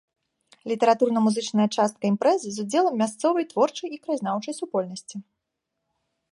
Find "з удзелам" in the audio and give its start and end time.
2.55-2.97